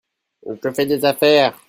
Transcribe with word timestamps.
Je 0.63 0.71
fais 0.71 0.87
des 0.87 1.05
affaires. 1.05 1.55